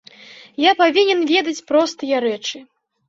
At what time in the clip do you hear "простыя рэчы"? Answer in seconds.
1.73-2.57